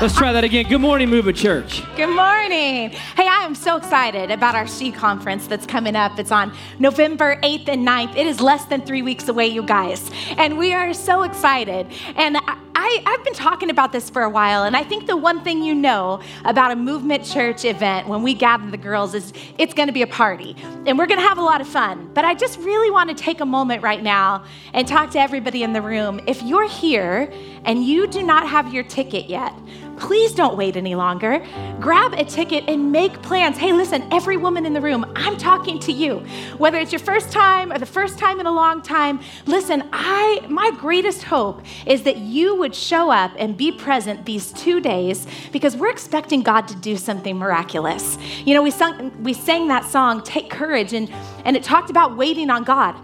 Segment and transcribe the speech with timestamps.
[0.00, 0.68] Let's try that again.
[0.68, 1.82] Good morning, Movement Church.
[1.94, 2.90] Good morning.
[2.90, 6.18] Hey, I am so excited about our She Conference that's coming up.
[6.18, 8.16] It's on November 8th and 9th.
[8.16, 10.10] It is less than three weeks away, you guys.
[10.38, 11.86] And we are so excited.
[12.16, 12.36] And
[12.74, 15.62] I, have been talking about this for a while, and I think the one thing
[15.62, 19.86] you know about a movement church event when we gather the girls is it's going
[19.86, 22.10] to be a party, and we're going to have a lot of fun.
[22.12, 25.62] But I just really want to take a moment right now and talk to everybody
[25.62, 26.20] in the room.
[26.26, 27.32] If you're here
[27.64, 29.54] and you do not have your ticket yet,
[30.02, 31.44] please don't wait any longer.
[31.80, 33.56] Grab a ticket and make plans.
[33.56, 36.24] Hey, listen, every woman in the room, I'm talking to you.
[36.58, 40.44] Whether it's your first time or the first time in a long time, listen, I
[40.48, 45.26] my greatest hope is that you would show up and be present these 2 days
[45.52, 48.18] because we're expecting God to do something miraculous.
[48.44, 51.08] You know, we sung we sang that song Take Courage and
[51.44, 52.96] and it talked about waiting on God.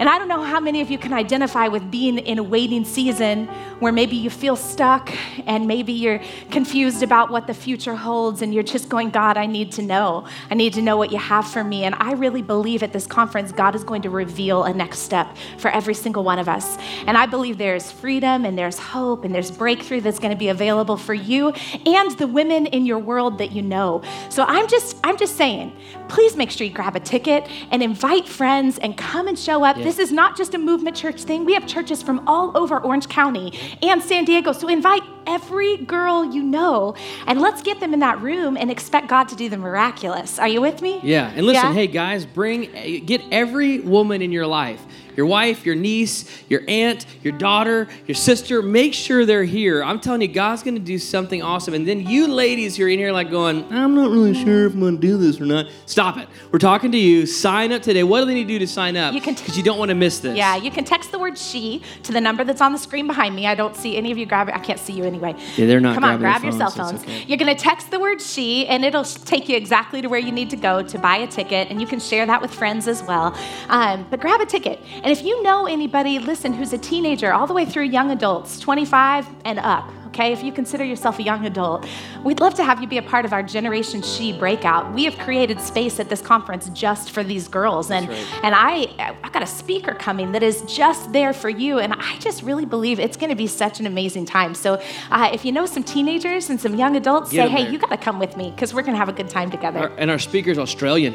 [0.00, 2.84] And I don't know how many of you can identify with being in a waiting
[2.84, 3.48] season
[3.80, 5.10] where maybe you feel stuck
[5.46, 9.46] and maybe you're confused about what the future holds and you're just going, God, I
[9.46, 10.26] need to know.
[10.50, 11.84] I need to know what you have for me.
[11.84, 15.36] And I really believe at this conference, God is going to reveal a next step
[15.58, 16.76] for every single one of us.
[17.06, 20.48] And I believe there's freedom and there's hope and there's breakthrough that's going to be
[20.48, 21.50] available for you
[21.86, 24.02] and the women in your world that you know.
[24.28, 25.72] So I'm just, I'm just saying,
[26.08, 29.76] please make sure you grab a ticket and invite friends and come and show up.
[29.76, 29.84] Yeah.
[29.84, 31.44] This is not just a movement church thing.
[31.44, 34.52] We have churches from all over Orange County and San Diego.
[34.52, 36.94] So invite every girl you know
[37.26, 40.38] and let's get them in that room and expect God to do the miraculous.
[40.38, 41.00] Are you with me?
[41.02, 41.32] Yeah.
[41.34, 41.72] And listen, yeah?
[41.72, 44.84] hey guys, bring get every woman in your life
[45.18, 49.82] your wife, your niece, your aunt, your daughter, your sister, make sure they're here.
[49.82, 51.74] I'm telling you, God's going to do something awesome.
[51.74, 54.74] And then you ladies who are in here like going, I'm not really sure if
[54.74, 55.66] I'm going to do this or not.
[55.86, 56.28] Stop it.
[56.52, 57.26] We're talking to you.
[57.26, 58.04] Sign up today.
[58.04, 59.12] What do they need to do to sign up?
[59.12, 60.36] You can because t- you don't want to miss this.
[60.36, 63.34] Yeah, you can text the word she to the number that's on the screen behind
[63.34, 63.48] me.
[63.48, 64.54] I don't see any of you grab it.
[64.54, 65.34] I can't see you anyway.
[65.56, 65.94] Yeah, they're not.
[65.94, 67.02] Come on, grab your cell phones.
[67.02, 67.24] Okay.
[67.24, 70.30] You're going to text the word she, and it'll take you exactly to where you
[70.30, 73.02] need to go to buy a ticket, and you can share that with friends as
[73.02, 73.36] well.
[73.68, 77.46] Um, but grab a ticket, and if you know anybody, listen, who's a teenager, all
[77.46, 80.32] the way through young adults, 25 and up, okay?
[80.32, 81.86] If you consider yourself a young adult,
[82.24, 84.92] we'd love to have you be a part of our Generation She breakout.
[84.92, 87.90] We have created space at this conference just for these girls.
[87.90, 88.26] And, right.
[88.42, 91.78] and I, I've got a speaker coming that is just there for you.
[91.78, 94.54] And I just really believe it's going to be such an amazing time.
[94.54, 97.72] So uh, if you know some teenagers and some young adults, Get say, hey, there.
[97.72, 99.80] you got to come with me because we're going to have a good time together.
[99.80, 101.14] Our, and our speaker's Australian.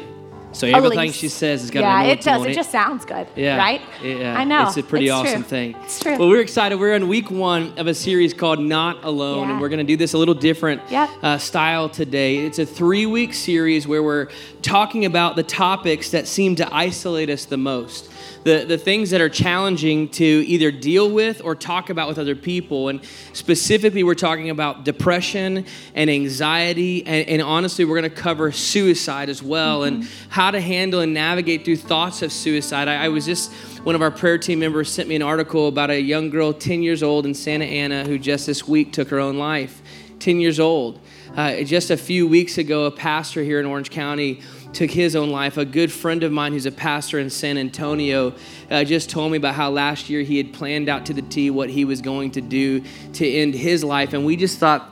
[0.54, 2.44] So everything she says has got yeah, an it does.
[2.44, 2.50] It.
[2.50, 2.54] it.
[2.54, 3.26] just sounds good.
[3.34, 3.82] Yeah, right.
[4.02, 4.68] Yeah, I know.
[4.68, 5.48] It's a pretty it's awesome true.
[5.48, 5.76] thing.
[5.82, 6.16] It's true.
[6.16, 6.78] Well, we're excited.
[6.78, 9.52] We're in week one of a series called Not Alone, yeah.
[9.52, 11.10] and we're going to do this a little different yep.
[11.22, 12.38] uh, style today.
[12.38, 14.28] It's a three-week series where we're
[14.62, 18.10] talking about the topics that seem to isolate us the most
[18.44, 22.36] the, the things that are challenging to either deal with or talk about with other
[22.36, 22.88] people.
[22.88, 23.00] And
[23.32, 25.64] specifically, we're talking about depression
[25.94, 27.06] and anxiety.
[27.06, 30.02] And, and honestly, we're going to cover suicide as well mm-hmm.
[30.02, 32.88] and how to handle and navigate through thoughts of suicide.
[32.88, 33.52] I, I was just,
[33.82, 36.82] one of our prayer team members sent me an article about a young girl, 10
[36.82, 39.82] years old in Santa Ana, who just this week took her own life.
[40.20, 41.00] 10 years old.
[41.36, 44.40] Uh, just a few weeks ago, a pastor here in Orange County
[44.74, 45.56] took his own life.
[45.56, 48.34] A good friend of mine who's a pastor in San Antonio
[48.70, 51.50] uh, just told me about how last year he had planned out to the T
[51.50, 52.82] what he was going to do
[53.14, 54.12] to end his life.
[54.12, 54.90] And we just thought,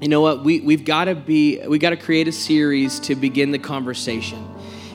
[0.00, 3.14] you know what, we, we've got to be, we got to create a series to
[3.14, 4.44] begin the conversation.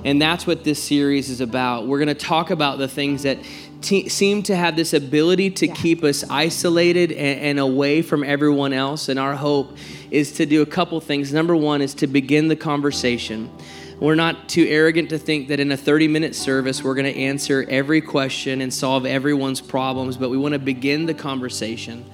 [0.05, 1.87] And that's what this series is about.
[1.87, 3.37] We're going to talk about the things that
[3.81, 5.73] seem to have this ability to yeah.
[5.73, 9.09] keep us isolated and, and away from everyone else.
[9.09, 9.77] And our hope
[10.11, 11.33] is to do a couple things.
[11.33, 13.49] Number one is to begin the conversation.
[13.99, 17.19] We're not too arrogant to think that in a 30 minute service we're going to
[17.19, 22.05] answer every question and solve everyone's problems, but we want to begin the conversation.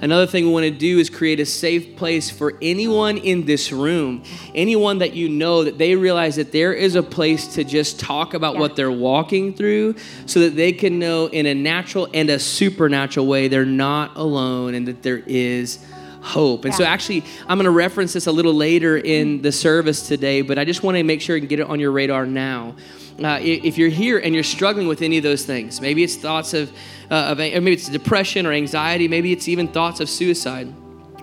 [0.00, 3.72] Another thing we want to do is create a safe place for anyone in this
[3.72, 4.22] room,
[4.54, 8.34] anyone that you know, that they realize that there is a place to just talk
[8.34, 8.60] about yeah.
[8.60, 9.94] what they're walking through
[10.26, 14.74] so that they can know in a natural and a supernatural way they're not alone
[14.74, 15.78] and that there is
[16.24, 16.64] hope.
[16.64, 16.78] And yeah.
[16.78, 20.58] so, actually, I'm going to reference this a little later in the service today, but
[20.58, 22.74] I just want to make sure you can get it on your radar now.
[23.22, 26.52] Uh, if you're here and you're struggling with any of those things, maybe it's thoughts
[26.52, 26.72] of,
[27.10, 30.72] uh, of or maybe it's depression or anxiety, maybe it's even thoughts of suicide.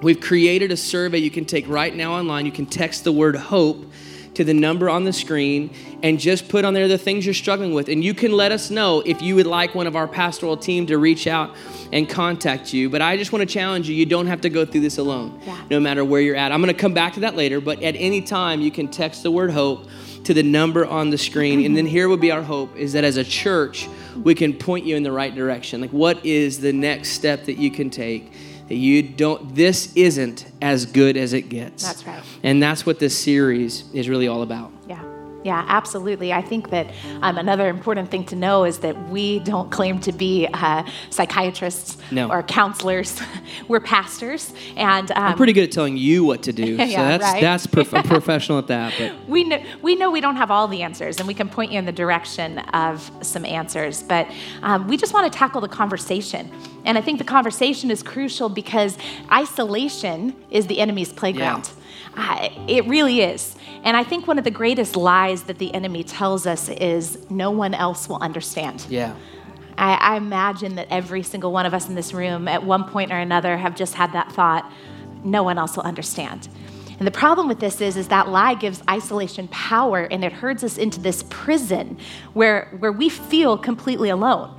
[0.01, 2.45] We've created a survey you can take right now online.
[2.45, 3.85] You can text the word hope
[4.33, 5.69] to the number on the screen
[6.03, 7.89] and just put on there the things you're struggling with.
[7.89, 10.85] And you can let us know if you would like one of our pastoral team
[10.87, 11.55] to reach out
[11.91, 12.89] and contact you.
[12.89, 15.39] But I just want to challenge you you don't have to go through this alone,
[15.45, 15.57] Yeah.
[15.69, 16.51] no matter where you're at.
[16.51, 19.23] I'm going to come back to that later, but at any time you can text
[19.23, 19.87] the word hope
[20.23, 21.65] to the number on the screen.
[21.65, 23.89] And then here would be our hope is that as a church,
[24.23, 25.81] we can point you in the right direction.
[25.81, 28.31] Like, what is the next step that you can take?
[28.73, 31.83] You don't, this isn't as good as it gets.
[31.83, 32.23] That's right.
[32.43, 34.71] And that's what this series is really all about.
[35.43, 36.31] Yeah, yeah, absolutely.
[36.33, 36.87] I think that
[37.21, 41.97] um, another important thing to know is that we don't claim to be uh, psychiatrists
[42.11, 42.29] No.
[42.29, 43.19] or counselors.
[43.67, 46.77] We're pastors, and um, I'm pretty good at telling you what to do.
[46.77, 47.41] so Yeah, that's, right.
[47.41, 48.93] that's prof- I'm professional at that.
[48.97, 51.71] But we know we know we don't have all the answers, and we can point
[51.71, 54.03] you in the direction of some answers.
[54.03, 54.27] But
[54.61, 56.51] um, we just want to tackle the conversation,
[56.85, 58.97] and I think the conversation is crucial because
[59.31, 61.69] isolation is the enemy's playground.
[62.15, 63.55] Uh, it really is.
[63.83, 67.51] And I think one of the greatest lies that the enemy tells us is no
[67.51, 68.85] one else will understand.
[68.89, 69.15] yeah.
[69.77, 73.11] I, I imagine that every single one of us in this room at one point
[73.11, 74.71] or another have just had that thought
[75.23, 76.49] no one else will understand.
[76.99, 80.63] And the problem with this is, is that lie gives isolation power and it herds
[80.63, 81.97] us into this prison
[82.33, 84.55] where, where we feel completely alone.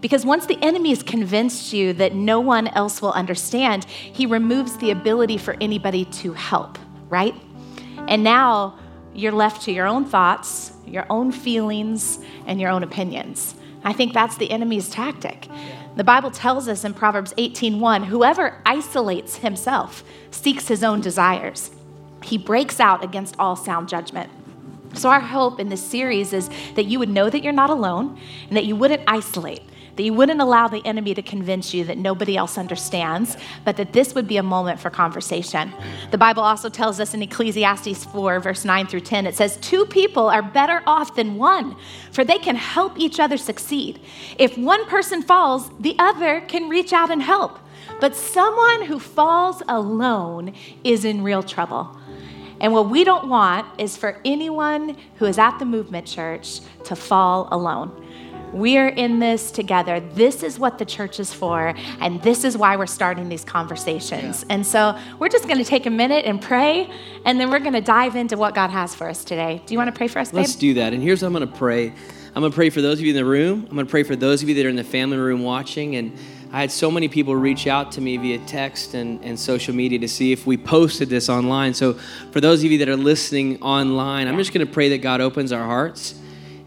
[0.00, 4.76] Because once the enemy has convinced you that no one else will understand, he removes
[4.78, 6.78] the ability for anybody to help,
[7.08, 7.34] right?
[8.08, 8.78] And now
[9.14, 13.54] you're left to your own thoughts, your own feelings, and your own opinions.
[13.84, 15.48] I think that's the enemy's tactic.
[15.96, 21.70] The Bible tells us in Proverbs 18:1, whoever isolates himself seeks his own desires.
[22.22, 24.30] He breaks out against all sound judgment.
[24.94, 28.18] So our hope in this series is that you would know that you're not alone
[28.48, 29.62] and that you wouldn't isolate.
[29.96, 33.92] That you wouldn't allow the enemy to convince you that nobody else understands, but that
[33.92, 35.72] this would be a moment for conversation.
[36.10, 39.86] The Bible also tells us in Ecclesiastes 4, verse 9 through 10, it says, Two
[39.86, 41.76] people are better off than one,
[42.10, 44.00] for they can help each other succeed.
[44.38, 47.60] If one person falls, the other can reach out and help.
[48.00, 51.96] But someone who falls alone is in real trouble.
[52.60, 56.96] And what we don't want is for anyone who is at the movement church to
[56.96, 58.03] fall alone.
[58.54, 59.98] We are in this together.
[59.98, 64.46] This is what the church is for, and this is why we're starting these conversations.
[64.48, 66.88] And so we're just going to take a minute and pray,
[67.24, 69.60] and then we're going to dive into what God has for us today.
[69.66, 70.36] Do you want to pray for us, babe?
[70.36, 70.92] Let's do that.
[70.92, 71.88] And here's what I'm going to pray.
[71.88, 73.66] I'm going to pray for those of you in the room.
[73.68, 75.96] I'm going to pray for those of you that are in the family room watching.
[75.96, 76.16] And
[76.52, 79.98] I had so many people reach out to me via text and, and social media
[79.98, 81.74] to see if we posted this online.
[81.74, 81.94] So
[82.30, 85.20] for those of you that are listening online, I'm just going to pray that God
[85.20, 86.14] opens our hearts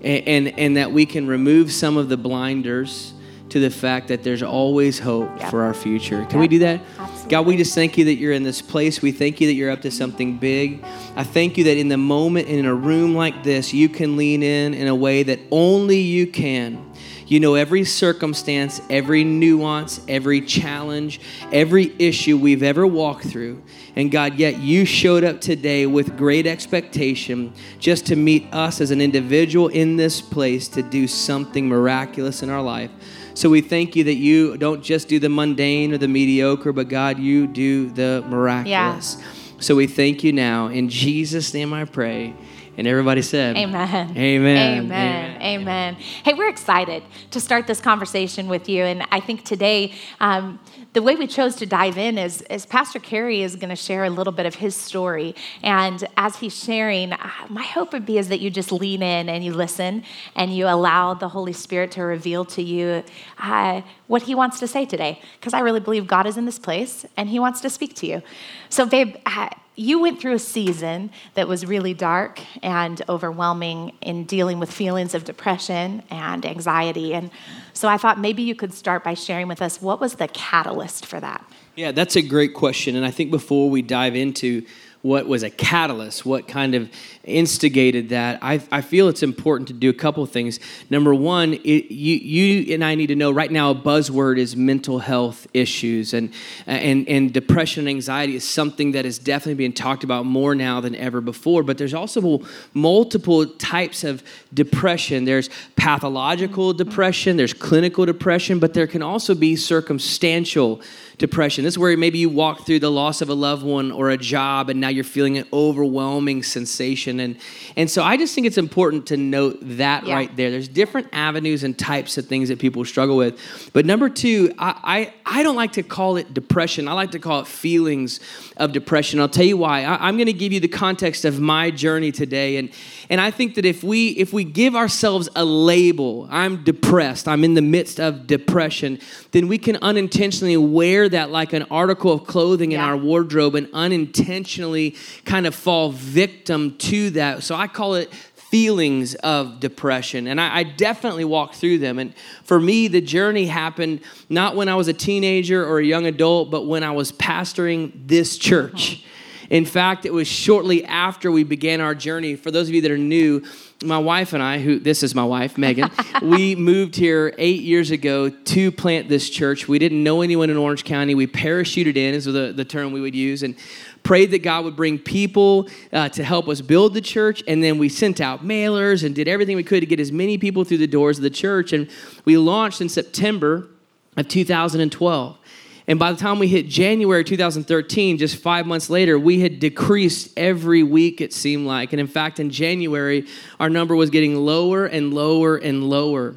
[0.07, 3.13] and, and, and that we can remove some of the blinders
[3.50, 5.50] to the fact that there's always hope Yeah.
[5.50, 6.25] for our future.
[6.25, 6.39] Can Yeah.
[6.42, 6.81] we do that?
[7.00, 7.30] Absolutely.
[7.31, 9.01] God, we just thank you that you're in this place.
[9.01, 10.83] We thank you that you're up to something big.
[11.15, 14.44] I thank you that in the moment in a room like this, you can lean
[14.44, 16.87] in in a way that only you can.
[17.27, 21.19] You know every circumstance, every nuance, every challenge,
[21.51, 23.62] every issue we've ever walked through.
[23.97, 28.91] And God, yet you showed up today with great expectation just to meet us as
[28.91, 32.91] an individual in this place to do something miraculous in our life.
[33.33, 36.88] So we thank you that you don't just do the mundane or the mediocre, but
[36.88, 39.18] God, you do the miraculous.
[39.59, 40.68] So we thank you now.
[40.68, 42.33] In Jesus' name I pray.
[42.78, 44.16] And everybody said, Amen.
[44.16, 44.84] Amen.
[44.84, 45.42] Amen.
[45.42, 45.96] Amen.
[45.96, 48.84] Hey, we're excited to start this conversation with you.
[48.84, 50.60] And I think today, um,
[50.94, 54.04] the way we chose to dive in is, is Pastor Carey is going to share
[54.04, 55.34] a little bit of his story.
[55.64, 59.28] And as he's sharing, uh, my hope would be is that you just lean in
[59.28, 60.04] and you listen
[60.36, 63.04] and you allow the Holy Spirit to reveal to you
[63.40, 65.19] uh, what he wants to say today.
[65.40, 68.06] Because I really believe God is in this place and he wants to speak to
[68.06, 68.22] you.
[68.69, 74.24] So, babe, uh, you went through a season that was really dark and overwhelming in
[74.24, 77.14] dealing with feelings of depression and anxiety.
[77.14, 77.30] And
[77.74, 81.06] so I thought maybe you could start by sharing with us what was the catalyst
[81.06, 81.46] for that?
[81.76, 82.96] Yeah, that's a great question.
[82.96, 84.66] And I think before we dive into
[85.04, 86.90] what was a catalyst, what kind of
[87.28, 90.60] instigated that, I, I feel it's important to do a couple things.
[90.90, 94.56] Number one, it, you, you and I need to know right now a buzzword is
[94.56, 96.14] mental health issues.
[96.14, 96.34] And,
[96.66, 100.80] and, and depression and anxiety is something that is definitely being talked about more now
[100.81, 101.64] than ever before.
[101.64, 102.42] But there's also
[102.74, 105.26] multiple types of depression.
[105.26, 110.81] There's pathological depression, there's clinical depression, but there can also be circumstantial
[111.18, 111.64] depression.
[111.64, 114.18] This is where maybe you walk through the loss of a loved one or a
[114.18, 117.17] job and now you're feeling an overwhelming sensation.
[117.19, 117.38] And,
[117.76, 120.16] and so I just think it's important to note that Yeah.
[120.16, 120.52] right there.
[120.52, 123.40] There's different avenues and types of things that people struggle with.
[123.74, 126.88] But number two, I, I, I don't like to call it depression.
[126.88, 128.19] I like to call it feelings
[128.57, 129.19] of depression.
[129.19, 129.83] I'll tell you why.
[129.83, 132.57] I, I'm going to give you the context of my journey today.
[132.57, 132.69] And,
[133.09, 137.44] and I think that if we, if we give ourselves a label, I'm depressed, I'm
[137.44, 139.00] in the midst of depression,
[139.31, 143.68] then we can unintentionally wear that like an article of clothing in our wardrobe and
[143.74, 144.95] unintentionally
[145.26, 147.44] kind of fall victim to that.
[147.44, 148.14] So I call it
[148.49, 150.28] feelings of depression.
[150.28, 151.99] And I, I definitely walked through them.
[151.99, 156.06] And for me, the journey happened not when I was a teenager or a young
[156.06, 159.04] adult, but when I was pastoring this church.
[159.49, 162.35] In fact, it was shortly after we began our journey.
[162.35, 163.44] For those of you that are new,
[163.84, 165.92] my wife and I, who this is my wife, Meghan,
[166.22, 169.68] we moved here eight years ago to plant this church.
[169.68, 171.16] We didn't know anyone in Orange County.
[171.16, 173.56] We parachuted in, is the, the term we would use, and
[174.04, 177.44] prayed that God would bring people uh, to help us build the church.
[177.48, 180.38] And then we sent out mailers and did everything we could to get as many
[180.38, 181.74] people through the doors of the church.
[181.74, 181.90] And
[182.26, 183.68] we launched in September
[184.16, 185.38] of 2012.
[185.87, 190.37] And by the time we hit January 2013, just five months later, we had decreased
[190.37, 191.94] every week, it seemed like.
[191.94, 193.25] And in fact, in January,
[193.57, 196.35] our number was getting lower and lower and lower.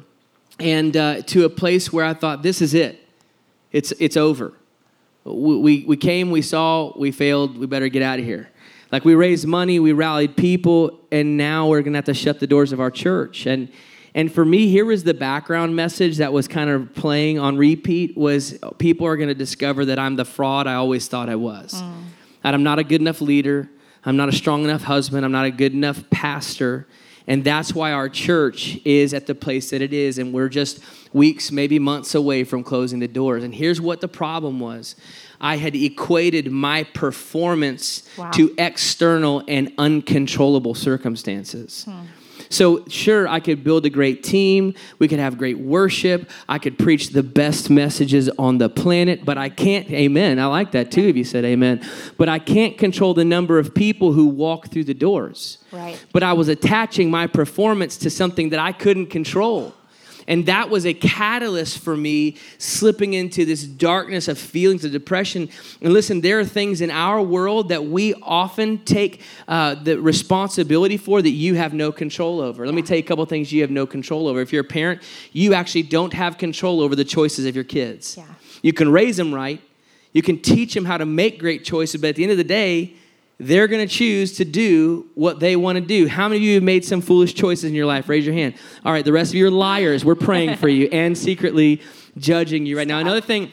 [0.57, 3.05] And uh, to a place where I thought, this is it.
[3.73, 4.53] It's, it's over.
[5.25, 8.49] We, we, we came, we saw, we failed, we better get out of here.
[8.89, 12.47] Like we raised money, we rallied people, and now we're gonna have to shut the
[12.47, 13.45] doors of our church.
[13.45, 13.69] And
[14.13, 18.17] and for me, here was the background message that was kind of playing on repeat
[18.17, 21.73] was people are gonna discover that I'm the fraud I always thought I was.
[21.73, 22.03] Mm.
[22.43, 23.69] That I'm not a good enough leader,
[24.03, 26.87] I'm not a strong enough husband, I'm not a good enough pastor.
[27.27, 30.17] And that's why our church is at the place that it is.
[30.17, 30.79] And we're just
[31.13, 33.43] weeks, maybe months away from closing the doors.
[33.43, 34.95] And here's what the problem was
[35.39, 38.31] I had equated my performance Wow.
[38.31, 41.85] to external and uncontrollable circumstances.
[41.87, 42.01] Hmm.
[42.51, 44.73] So, sure, I could build a great team.
[44.99, 46.29] We could have great worship.
[46.49, 50.37] I could preach the best messages on the planet, but I can't, amen.
[50.37, 51.81] I like that too if you said amen.
[52.17, 55.59] But I can't control the number of people who walk through the doors.
[55.71, 56.03] Right.
[56.11, 59.73] But I was attaching my performance to something that I couldn't control.
[60.31, 65.49] And that was a catalyst for me slipping into this darkness of feelings of depression.
[65.81, 70.95] And listen, there are things in our world that we often take uh, the responsibility
[70.95, 72.65] for that you have no control over.
[72.65, 74.39] Let me tell you a couple things you have no control over.
[74.39, 75.01] If you're a parent,
[75.33, 78.15] you actually don't have control over the choices of your kids.
[78.15, 78.23] Yeah.
[78.61, 79.61] You can raise them right,
[80.13, 82.45] you can teach them how to make great choices, but at the end of the
[82.45, 82.95] day,
[83.41, 86.07] they're going to choose to do what they want to do.
[86.07, 88.07] How many of you have made some foolish choices in your life?
[88.07, 88.53] Raise your hand.
[88.85, 90.05] All right, the rest of you are liars.
[90.05, 91.81] We're praying for you and secretly
[92.17, 92.99] judging you right now.
[92.99, 93.51] Another thing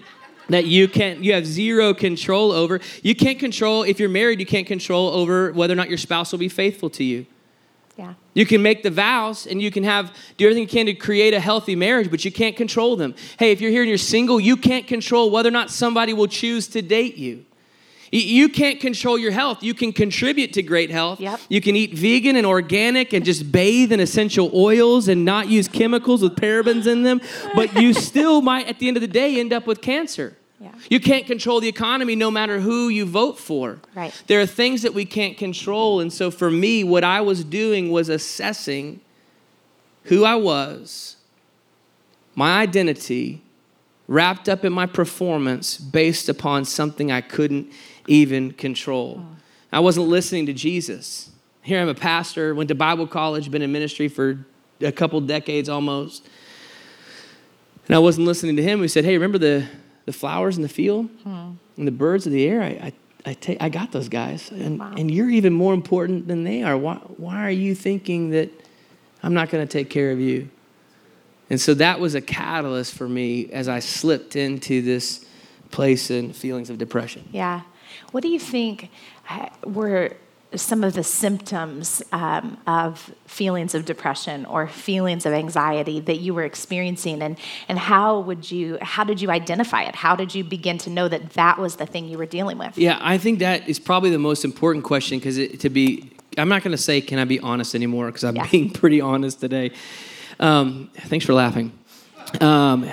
[0.51, 2.81] that you can't you have zero control over.
[3.03, 6.33] You can't control if you're married, you can't control over whether or not your spouse
[6.33, 7.27] will be faithful to you.
[7.97, 8.15] Yeah.
[8.35, 11.33] You can make the vows and you can have do everything you can to create
[11.33, 13.15] a healthy marriage, but you can't control them.
[13.39, 16.29] Hey, if you're here and you're single, you can't control whether or not somebody will
[16.29, 17.47] choose to date you.
[18.11, 19.63] You can't control your health.
[19.63, 21.21] You can contribute to great health.
[21.21, 21.41] Yep.
[21.49, 25.69] You can eat vegan and organic and just bathe in essential oils and not use
[25.69, 27.21] chemicals with parabens in them,
[27.55, 30.37] but you still might, at the end of the day, end up with cancer.
[30.61, 30.73] Yeah.
[30.91, 33.79] You can't control the economy no matter who you vote for.
[33.95, 34.13] Right.
[34.27, 36.01] There are things that we can't control.
[36.01, 39.01] And so for me, what I was doing was assessing
[40.05, 41.17] who I was,
[42.35, 43.43] my identity,
[44.09, 47.71] wrapped up in my performance based upon something I couldn't
[48.09, 49.25] even control.
[49.73, 51.31] I wasn't listening to Jesus.
[51.63, 54.45] Here I'm a pastor, went to Bible college, been in ministry for
[54.81, 56.27] a couple decades almost.
[57.87, 58.81] And I wasn't listening to him.
[58.83, 59.67] He said, Hey, remember the,
[60.07, 61.53] the flowers in the field hmm.
[61.77, 62.63] and the birds of the air?
[62.63, 62.93] I,
[63.27, 64.51] I, I, I got those guys.
[64.51, 64.95] And, Wow.
[64.97, 66.77] and you're even more important than they are.
[66.77, 68.51] Why, why are you thinking that
[69.23, 70.49] I'm not going to take care of you?
[71.51, 75.25] And so that was a catalyst for me as I slipped into this
[75.71, 77.29] place and feelings of depression.
[77.33, 77.63] Yeah.
[78.13, 78.91] What do you think
[79.31, 80.13] uh, were
[80.55, 86.33] some of the symptoms um, of feelings of depression or feelings of anxiety that you
[86.33, 87.37] were experiencing, and
[87.69, 89.95] and how would you how did you identify it?
[89.95, 92.79] How did you begin to know that that was the thing you were dealing with?
[92.79, 96.63] Yeah, I think that is probably the most important question because to be, I'm not
[96.63, 98.07] going to say, can I be honest anymore?
[98.07, 98.47] Because I'm Yeah.
[98.51, 99.73] being pretty honest today.
[100.41, 101.78] Um, thanks for laughing.
[102.41, 102.91] Um,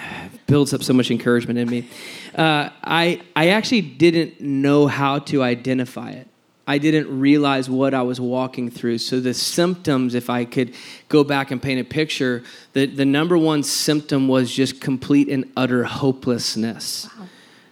[0.48, 1.88] builds up so much encouragement in me.
[2.36, 6.28] Uh, I, I actually didn't know how to identify it.
[6.68, 8.98] I didn't realize what I was walking through.
[8.98, 10.74] So, the symptoms, if I could
[11.10, 15.52] go back and paint a picture, the, the number one symptom was just complete and
[15.56, 17.08] utter hopelessness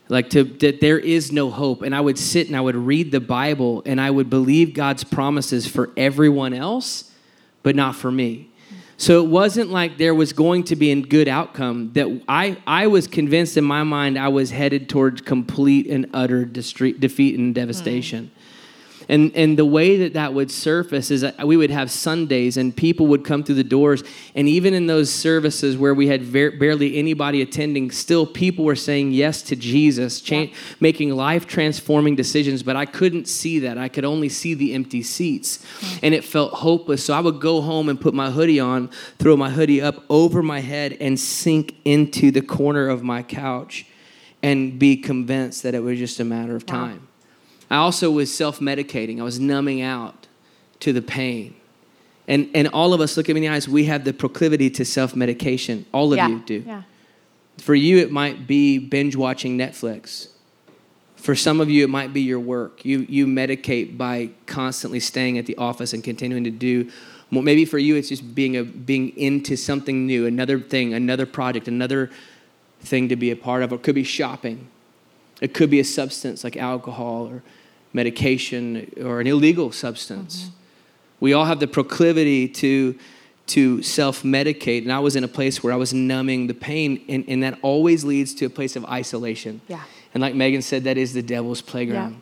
[0.09, 3.11] like to that there is no hope and i would sit and i would read
[3.11, 7.11] the bible and i would believe god's promises for everyone else
[7.63, 8.49] but not for me
[8.97, 12.87] so it wasn't like there was going to be a good outcome that i i
[12.87, 18.25] was convinced in my mind i was headed towards complete and utter defeat and devastation
[18.25, 18.42] mm.
[19.09, 22.75] And, and the way that that would surface is that we would have Sundays and
[22.75, 24.03] people would come through the doors.
[24.35, 28.75] And even in those services where we had ver- barely anybody attending, still people were
[28.75, 30.47] saying yes to Jesus, cha-
[30.79, 32.63] making life transforming decisions.
[32.63, 33.77] But I couldn't see that.
[33.77, 35.57] I could only see the empty seats.
[35.57, 35.99] Mm-hmm.
[36.03, 37.05] And it felt hopeless.
[37.05, 40.41] So I would go home and put my hoodie on, throw my hoodie up over
[40.41, 43.85] my head, and sink into the corner of my couch
[44.41, 46.97] and be convinced that it was just a matter of time.
[46.97, 47.12] Wow.
[47.73, 50.27] I also was self medicating, I was numbing out
[50.81, 51.55] to the pain.
[52.27, 54.69] And, and all of us, look at me in the eyes, we have the proclivity
[54.69, 55.87] to self medication.
[55.91, 56.27] All of yeah.
[56.27, 56.63] you do.
[56.67, 56.83] Yeah.
[57.57, 60.29] For you, it might be binge watching Netflix.
[61.15, 62.85] For some of you, it might be your work.
[62.85, 66.91] You, you medicate by constantly staying at the office and continuing to do
[67.31, 67.41] more.
[67.41, 71.67] Maybe for you, it's just being, a, being into something new, another thing, another project,
[71.67, 72.11] another
[72.81, 73.71] thing to be a part of.
[73.71, 74.67] Or it could be shopping.
[75.41, 77.41] It could be a substance like alcohol or
[77.93, 80.43] medication or an illegal substance.
[80.43, 80.55] Mm-hmm.
[81.19, 82.99] We all have the proclivity to,
[83.47, 84.81] to self medicate.
[84.81, 87.59] And I was in a place where I was numbing the pain, and, and that
[87.61, 89.61] always leads to a place of isolation.
[89.67, 89.83] Yeah.
[90.13, 92.13] And like Meghan said, that is the devil's playground.
[92.13, 92.19] Yeah.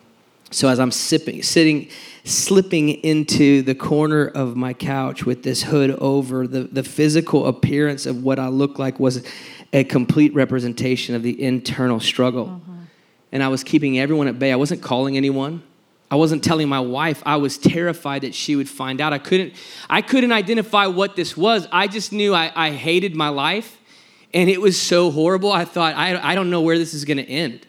[0.52, 1.88] So as I'm sipping, sitting,
[2.24, 8.04] slipping into the corner of my couch with this hood over, the, the physical appearance
[8.04, 9.26] of what I looked like was
[9.72, 12.46] a complete representation of the internal struggle.
[12.46, 12.72] Mm-hmm
[13.32, 14.52] and I was keeping everyone at bay.
[14.52, 15.62] I wasn't calling anyone.
[16.10, 17.22] I wasn't telling my wife.
[17.24, 19.14] I was terrified that she would find out.
[19.14, 19.54] I couldn't,
[19.88, 21.66] I couldn't identify what this was.
[21.72, 23.78] I just knew I, I hated my life
[24.34, 25.50] and it was so horrible.
[25.50, 27.66] I thought, I, I don't know where this is going to end.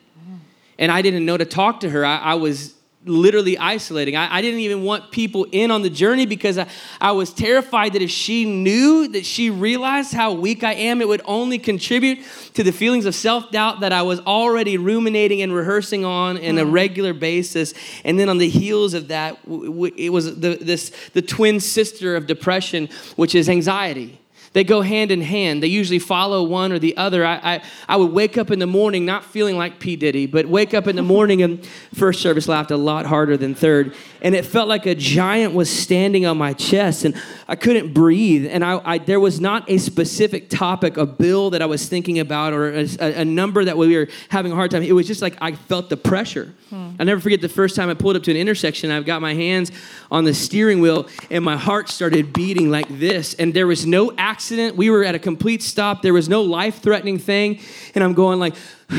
[0.78, 2.06] And I didn't know to talk to her.
[2.06, 2.74] I, I was
[3.06, 4.16] literally isolating.
[4.16, 6.68] I, I, didn't even want people in on the journey because I,
[7.02, 11.08] I was terrified that if she knew, that she realized how weak I am, it
[11.08, 12.20] would only contribute
[12.54, 16.58] to the feelings of self doubt that I was already ruminating and rehearsing on in
[16.58, 16.72] a mm.
[16.72, 17.74] regular basis.
[18.04, 22.28] And then on the heels of that, it was the, this, the twin sister of
[22.28, 24.20] depression, which is anxiety.
[24.54, 25.64] They go hand in hand.
[25.64, 27.26] They usually follow one or the other.
[27.26, 29.96] I, I, I would wake up in the morning not feeling like P.
[29.96, 33.56] Diddy, but wake up in the morning and first service laughed a lot harder than
[33.56, 33.96] third.
[34.22, 38.46] And it felt like a giant was standing on my chest and I couldn't breathe.
[38.46, 42.20] And I, I there was not a specific topic, a bill that I was thinking
[42.20, 44.84] about or a, a number that we were having a hard time.
[44.84, 46.54] It was just like I felt the pressure.
[46.70, 46.92] Hmm.
[47.00, 48.92] i never forget the first time I pulled up to an intersection.
[48.92, 49.72] I've got my hands
[50.12, 53.34] on the steering wheel and my heart started beating like this.
[53.34, 54.76] And there was no accident accident.
[54.76, 56.02] We were at a complete stop.
[56.02, 57.62] There was no life threatening thing.
[57.96, 58.56] And I'm going like,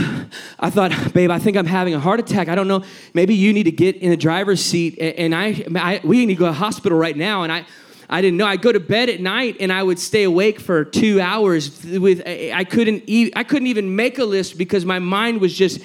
[0.59, 2.48] I thought, babe, I think I'm having a heart attack.
[2.48, 2.83] I don't know.
[3.12, 4.98] Maybe you need to get in the driver's seat.
[4.98, 7.42] And I, I we need to go to the hospital right now.
[7.42, 7.66] And I,
[8.09, 8.46] I didn't know.
[8.46, 11.85] I'd go to bed at night and I would stay awake for two hours.
[11.85, 13.35] With I couldn't eat.
[13.37, 15.78] I couldn't even make a list because my mind was just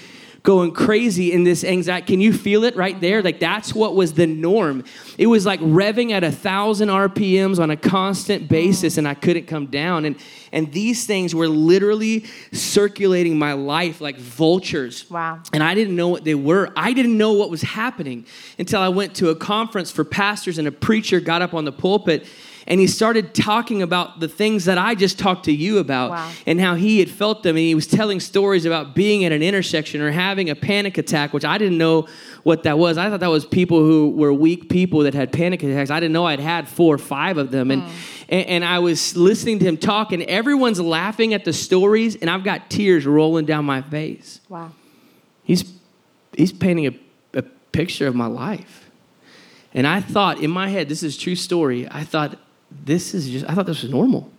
[0.50, 2.08] going crazy in this anxiety.
[2.08, 3.22] Can you feel it right there?
[3.22, 4.84] Like that's what was the norm.
[5.16, 9.46] It was like revving at a thousand RPMs on a constant basis, and I couldn't
[9.46, 10.06] come down.
[10.06, 10.16] And
[10.52, 15.08] and these things were literally circulating my life like vultures.
[15.12, 15.40] Wow.
[15.54, 16.74] And I didn't know what they were.
[16.76, 18.26] I didn't know what was happening
[18.58, 21.72] until I went to a conference for pastors and a preacher got up on the
[21.72, 22.26] pulpit
[22.70, 26.32] and he started talking about the things that I just talked to you about wow.
[26.46, 27.56] and how he had felt them.
[27.56, 31.34] And he was telling stories about being at an intersection or having a panic attack,
[31.34, 32.08] which I didn't know
[32.44, 33.00] what that was.
[33.00, 35.90] I thought that was people who were weak people that had panic attacks.
[35.90, 37.72] I didn't know I'd had four or five of them.
[37.72, 37.92] And, mm.
[38.30, 42.30] and, and I was listening to him talk, and everyone's laughing at the stories, and
[42.30, 44.42] I've got tears rolling down my face.
[44.48, 44.74] Wow.
[45.42, 45.64] He's,
[46.38, 48.92] he's painting a, a picture of my life.
[49.74, 51.88] And I thought in my head, this is true story.
[51.90, 52.38] I thought,
[52.72, 54.32] this is just, I thought this was normal.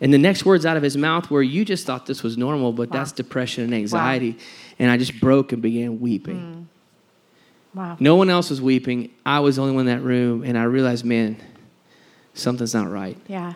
[0.00, 2.72] And the next words out of his mouth were, You just thought this was normal,
[2.72, 2.98] but wow.
[2.98, 4.32] that's depression and anxiety.
[4.32, 4.38] Wow.
[4.78, 6.68] And I just broke and began weeping.
[7.74, 7.76] Mm.
[7.76, 7.96] Wow.
[8.00, 9.10] No one else was weeping.
[9.24, 10.42] I was the only one in that room.
[10.44, 11.36] And I realized, man,
[12.34, 13.16] something's not right.
[13.26, 13.54] Yeah.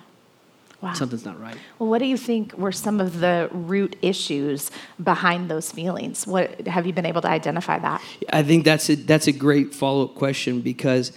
[0.80, 0.94] Wow.
[0.94, 1.56] Something's not right.
[1.78, 4.70] Well, what do you think were some of the root issues
[5.02, 6.26] behind those feelings?
[6.26, 8.02] What have you been able to identify that?
[8.32, 11.12] I think that's a, that's a great follow up question because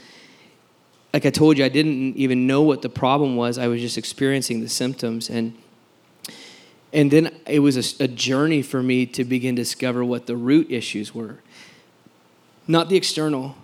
[1.13, 3.59] like I told you, I didn't even know what the problem was.
[3.59, 5.29] I was just experiencing the symptoms.
[5.29, 5.55] And,
[6.91, 10.35] and then it was a, a journey for me to begin to discover what the
[10.35, 11.37] root issues were.
[12.67, 13.55] Not the external,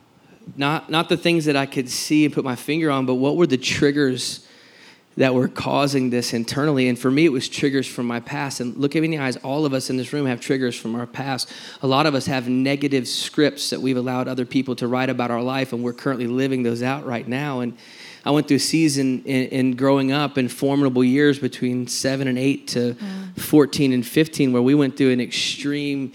[0.55, 3.35] not, not the things that I could see and put my finger on, but what
[3.35, 4.45] were the triggers
[5.19, 6.88] that were causing this internally.
[6.88, 8.62] And for me, it was triggers from my past.
[8.62, 10.79] And look at me in the eyes, all of us in this room have triggers
[10.79, 11.51] from our past.
[11.82, 15.29] A lot of us have negative scripts that we've allowed other people to write about
[15.29, 17.60] our life, and we're currently living those out right now.
[17.60, 17.77] And
[18.23, 22.39] I went through a season in, in growing up in formidable years between seven and
[22.39, 23.39] eight to mm.
[23.41, 26.13] 14 and 15, where we went through an extreme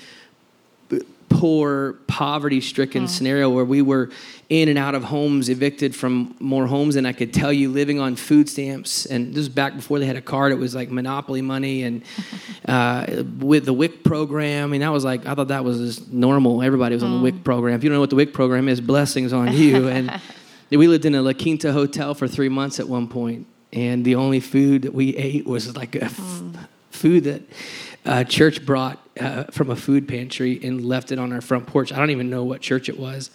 [1.35, 3.09] poor, poverty stricken mm.
[3.09, 4.11] scenario where we were
[4.49, 7.99] in and out of homes, evicted from more homes than I could tell you, living
[7.99, 9.05] on food stamps.
[9.05, 10.53] And this was back before they had a card.
[10.53, 12.05] It was like Monopoly money and
[12.69, 14.69] uh, with the WIC program.
[14.69, 16.63] I mean, that was like, I thought that was just normal.
[16.63, 17.45] Everybody was on the WIC mm.
[17.45, 17.75] program.
[17.75, 19.89] If you don't know what the WIC program is, blessings on you.
[19.89, 20.21] and
[20.71, 24.15] we lived in a La Quinta hotel for three months at one point, And the
[24.15, 26.69] only food that we ate was like a f- mm.
[26.91, 27.43] food that
[28.05, 31.93] uh, church brought uh, from a food pantry and left it on our front porch.
[31.93, 33.31] I don't even know what church it was.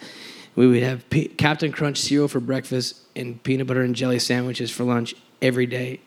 [0.56, 4.70] We would have P- Captain Crunch cereal for breakfast and peanut butter and jelly sandwiches
[4.70, 6.00] for lunch every day.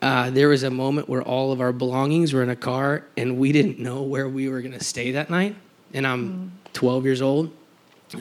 [0.00, 3.38] Uh, there was a moment where all of our belongings were in a car and
[3.38, 5.56] we didn't know where we were going to stay that night.
[5.92, 6.72] And I'm mm.
[6.72, 7.52] 12 years old.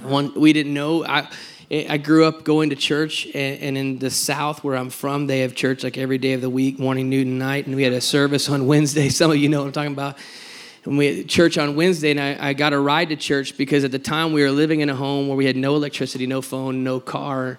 [0.01, 1.05] One, we didn't know.
[1.05, 1.29] I,
[1.73, 5.55] I grew up going to church, and, in the South where I'm from, they have
[5.55, 7.65] church like every day of the week, morning, noon, and night.
[7.65, 9.09] And we had a service on Wednesday.
[9.09, 10.17] Some of you know what I'm talking about.
[10.85, 13.83] And we had church on Wednesday, and I, I got a ride to church because
[13.83, 16.43] at the time we were living in a home where we had no electricity, no
[16.43, 17.57] phone, no car,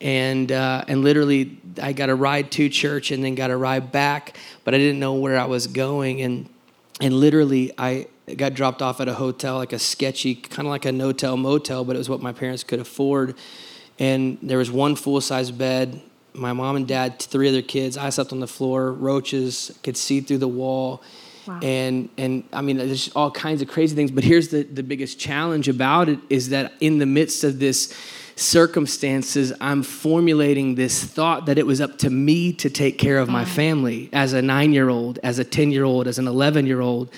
[0.00, 3.92] and uh, and literally I got a ride to church and then got a ride
[3.92, 6.50] back, but I didn't know where I was going, and
[7.00, 10.84] and literally I got dropped off at a hotel, like a sketchy, kind of like
[10.84, 13.34] a no-tell motel, but it was what my parents could afford.
[13.98, 16.00] And there was one full-size bed.
[16.32, 17.96] My mom and dad, three other kids.
[17.96, 18.92] I slept on the floor.
[18.92, 21.02] Roaches could see through the wall.
[21.46, 21.60] Wow.
[21.62, 24.10] And and I mean, there's all kinds of crazy things.
[24.10, 27.94] But here's the the biggest challenge about it is that in the midst of this
[28.36, 33.28] circumstances, I'm formulating this thought that it was up to me to take care of
[33.28, 36.66] my family as a nine year old, as a 10 year old, as an 11
[36.66, 37.10] year old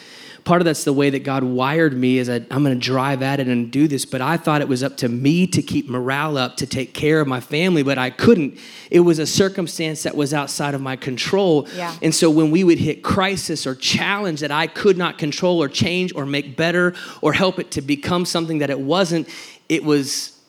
[0.46, 3.20] part of that's the way that God wired me is that I'm going to drive
[3.20, 4.04] at it and do this.
[4.06, 7.20] But I thought it was up to me to keep morale up, to take care
[7.20, 8.58] of my family, but I couldn't.
[8.90, 11.68] It was a circumstance that was outside of my control.
[11.74, 11.94] Yeah.
[12.00, 15.68] And so when we would hit crisis or challenge that I could not control or
[15.68, 19.28] change or make better or help it to become something that it wasn't,
[19.68, 20.40] it was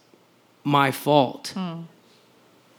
[0.63, 1.49] my fault.
[1.53, 1.81] Hmm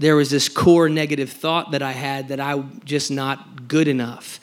[0.01, 4.39] there was this core negative thought that I had that I'm just not good enough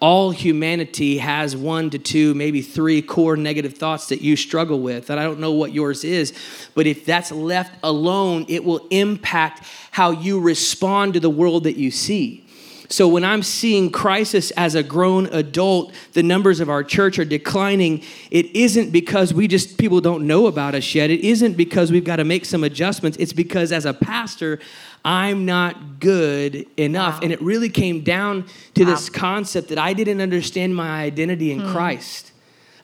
[0.00, 5.10] all humanity has one to two, maybe three core negative thoughts that you struggle with.
[5.10, 6.32] And I don't know what yours is,
[6.74, 11.76] but if that's left alone, it will impact how you respond to the world that
[11.76, 12.44] you see.
[12.90, 17.24] So when I'm seeing crisis as a grown adult, the numbers of our church are
[17.24, 18.02] declining.
[18.32, 21.08] It isn't because we just people don't know about us yet.
[21.08, 23.16] It isn't because we've got to make some adjustments.
[23.18, 24.58] It's because as a pastor,
[25.04, 27.14] I'm not good enough.
[27.14, 27.20] Wow.
[27.22, 28.90] And it really came down to wow.
[28.90, 31.72] this concept that I didn't understand my identity in hmm.
[31.72, 32.30] Christ.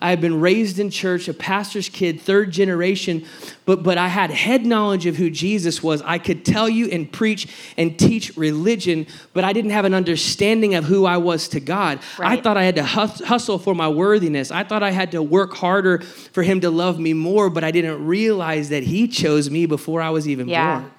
[0.00, 3.24] I had been raised in church, a pastor's kid, third generation,
[3.64, 6.02] but, but I had head knowledge of who Jesus was.
[6.02, 7.48] I could tell you and preach
[7.78, 12.00] and teach religion, but I didn't have an understanding of who I was to God.
[12.18, 12.38] Right.
[12.38, 14.50] I thought I had to hustle for my worthiness.
[14.50, 17.70] I thought I had to work harder for Him to love me more, but I
[17.70, 20.80] didn't realize that He chose me before I was even yeah.
[20.80, 20.92] born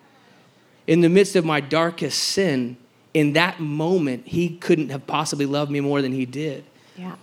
[0.87, 2.77] in the midst of my darkest sin,
[3.13, 6.63] in that moment, he couldn't have possibly loved me more than he did.
[6.95, 7.15] Yeah.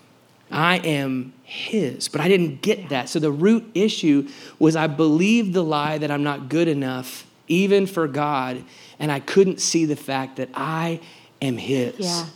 [0.51, 2.89] I am his, but I didn't get yeah.
[2.89, 3.09] that.
[3.09, 7.87] So the root issue was I believed the lie that I'm not good enough, even
[7.87, 8.63] for God,
[8.99, 11.01] and I couldn't see the fact that I
[11.41, 11.99] am his.
[11.99, 12.27] Yeah.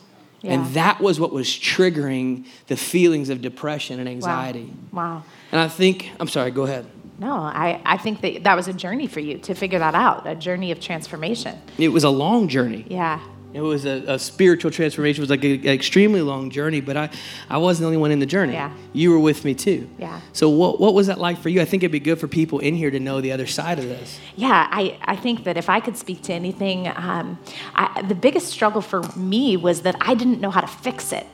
[0.41, 0.53] Yeah.
[0.53, 4.73] And that was what was triggering the feelings of depression and anxiety.
[4.93, 5.15] Wow.
[5.17, 5.25] wow.
[5.51, 6.87] And I think, I'm sorry, go ahead.
[7.19, 10.27] No, I, I think that that was a journey for you to figure that out,
[10.27, 11.61] a journey of transformation.
[11.77, 12.87] It was a long journey.
[12.89, 13.21] Yeah.
[13.55, 15.23] It was a, a spiritual transformation.
[15.23, 17.11] It was like an extremely long journey, but I,
[17.49, 18.53] I wasn't the only one in the journey.
[18.53, 18.73] Yeah.
[18.93, 19.89] You were with me too.
[19.99, 20.21] Yeah.
[20.35, 21.63] So what, what was that like for you?
[21.63, 23.87] I think it'd be good for people in here to know the other side of
[23.87, 24.21] this.
[24.37, 27.39] Yeah, I, I think that if I could speak to anything, um,
[27.75, 31.27] I, the biggest struggle for me was that I didn't know how to fix it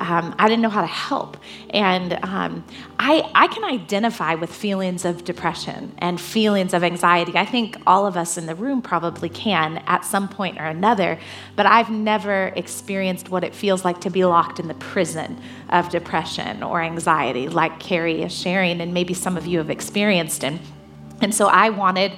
[0.00, 1.36] um, I didn't know how to help.
[1.70, 2.64] And um,
[2.98, 7.32] I, I can identify with feelings of depression and feelings of anxiety.
[7.36, 11.18] I think all of us in the room probably can at some point or another,
[11.56, 15.88] but I've never experienced what it feels like to be locked in the prison of
[15.90, 20.44] depression or anxiety, like Carey is sharing, and maybe some of you have experienced.
[20.44, 20.60] And,
[21.20, 22.12] and so I wanted,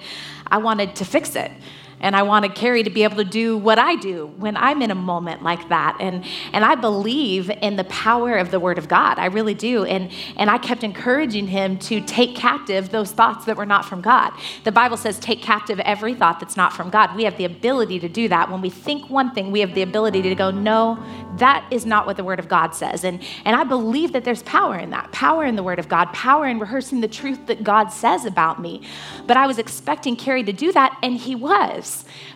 [0.47, 1.51] I wanted to fix it.
[2.01, 4.91] And I wanted Carey to be able to do what I do when I'm in
[4.91, 5.97] a moment like that.
[6.01, 9.19] And, and I believe in the power of the Word of God.
[9.19, 9.85] I really do.
[9.85, 14.01] And, and I kept encouraging him to take captive those thoughts that were not from
[14.01, 14.33] God.
[14.65, 17.17] The Bible says, take captive every thought that's not from God.
[17.17, 18.51] We have the ability to do that.
[18.51, 21.03] When we think one thing, we have the ability to go, no,
[21.39, 23.05] that is not what the Word of God says.
[23.05, 26.13] And, and I believe that there's power in that power in the Word of God,
[26.13, 28.83] power in rehearsing the truth that God says about me.
[29.27, 31.88] But I was expecting Carey to do that, and he was.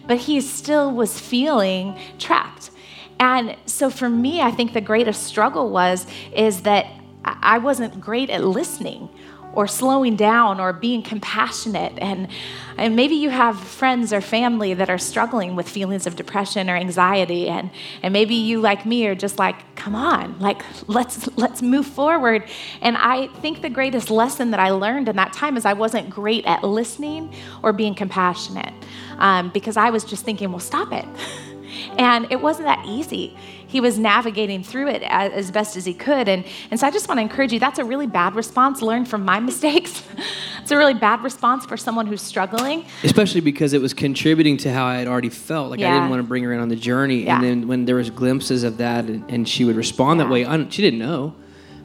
[0.06, 2.70] But he still was feeling trapped.
[3.20, 6.86] And so for me, I think the greatest struggle was is that
[7.24, 9.08] I wasn't great at listening
[9.54, 11.92] or slowing down or being compassionate.
[11.98, 12.28] And,
[12.76, 16.76] and maybe you have friends or family that are struggling with feelings of depression or
[16.76, 17.48] anxiety.
[17.48, 17.70] And,
[18.02, 22.48] and maybe you, like me, are just like, come on, like, let's, let's move forward.
[22.80, 26.08] And I think the greatest lesson that I learned in that time is I wasn't
[26.08, 28.72] great at listening or being compassionate
[29.18, 31.06] um, because I was just thinking, well, stop it.
[31.98, 33.36] And it wasn't that easy.
[33.72, 36.28] He was navigating through it as, as, best as he could.
[36.28, 38.82] And, and so I just want to encourage you that's a really bad response.
[38.82, 40.02] Learn from my mistakes.
[40.60, 42.84] it's a really bad response for someone who's struggling.
[43.02, 45.70] Especially because it was contributing to how I had already felt.
[45.70, 45.90] Like yeah.
[45.90, 47.24] I didn't want to bring her in on the journey.
[47.24, 47.36] Yeah.
[47.36, 50.26] And then when there was glimpses of that and, and she would respond yeah.
[50.26, 51.34] that way, I, she didn't know.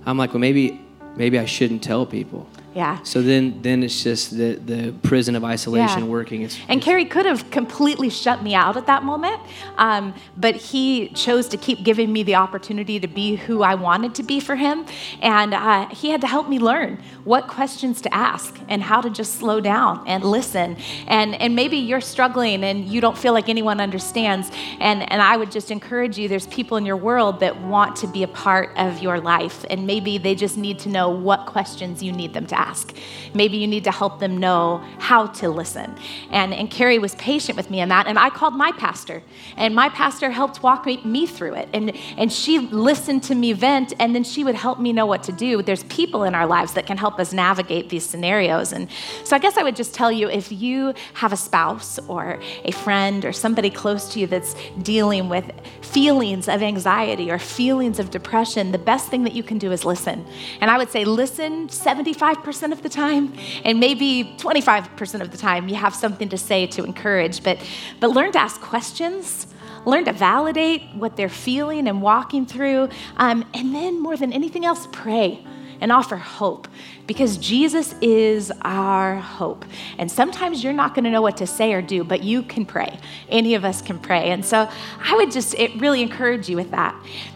[0.06, 0.82] I'm like, well, maybe
[1.15, 2.50] maybe I shouldn't tell people.
[2.77, 3.01] Yeah.
[3.01, 6.09] So then, then it's just the, the prison of isolation yeah.
[6.11, 6.43] working.
[6.43, 9.41] It's, and Carey could have completely shut me out at that moment,
[9.79, 14.13] um, but he chose to keep giving me the opportunity to be who I wanted
[14.13, 14.85] to be for him.
[15.23, 19.09] And uh, he had to help me learn what questions to ask and how to
[19.09, 20.77] just slow down and listen.
[21.07, 24.51] And, and maybe you're struggling and you don't feel like anyone understands.
[24.79, 28.07] And, and I would just encourage you there's people in your world that want to
[28.07, 29.65] be a part of your life.
[29.71, 32.93] And maybe they just need to know what questions you need them to ask ask.
[33.34, 35.95] Maybe you need to help them know how to listen.
[36.32, 38.08] And, and Carey was patient with me in that.
[38.08, 39.23] And I called my pastor,
[39.56, 41.69] and my pastor helped walk me, me through it.
[41.73, 45.23] And, and she listened to me vent, and then she would help me know what
[45.23, 45.62] to do.
[45.62, 48.73] There's people in our lives that can help us navigate these scenarios.
[48.73, 48.89] And
[49.23, 52.71] so I guess I would just tell you if you have a spouse or a
[52.71, 55.45] friend or somebody close to you that's dealing with
[55.82, 59.86] feelings of anxiety or feelings of depression, the best thing that you can do is
[59.86, 60.25] listen.
[60.62, 63.33] And I would say listen 75% 5% of the time,
[63.65, 67.43] and maybe 25% of the time you have something to say to encourage.
[67.43, 67.60] But,
[67.99, 69.47] but learn to ask questions,
[69.86, 74.65] learn to validate what they're feeling and walking through, um, and then more than anything
[74.65, 75.43] else, pray
[75.79, 76.67] and offer hope
[77.05, 79.63] because Jesus is our hope.
[79.97, 82.65] And sometimes you're not going to know what to say or do, but you can
[82.65, 82.99] pray.
[83.29, 84.31] Any of us can pray.
[84.31, 84.67] And so
[84.99, 86.95] I would just really encourage you with that.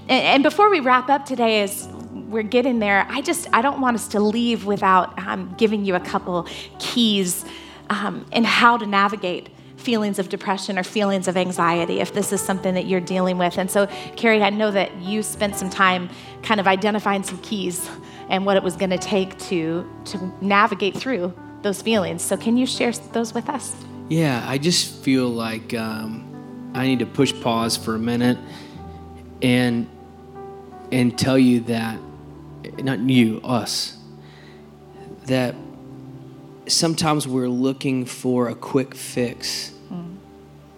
[0.10, 3.06] And, before we wrap up today, as we're getting there.
[3.10, 6.48] I just I don't want us to leave without um, giving you a couple
[6.80, 7.46] keys
[7.90, 12.40] um, in how to navigate feelings of depression or feelings of anxiety if this is
[12.40, 13.58] something that you're dealing with.
[13.58, 16.10] And so, Carey, I know that you spent some time
[16.44, 17.90] kind of identifying some keys
[18.30, 22.22] and what it was going to take to to navigate through those feelings.
[22.22, 23.76] So, can you share those with us?
[24.10, 28.38] Yeah, I just feel like um, I need to push pause for a minute
[29.42, 29.88] and
[30.92, 32.00] and tell you that
[32.84, 33.98] not you, us,
[35.26, 35.56] that
[36.68, 40.16] sometimes we're looking for a quick fix mm.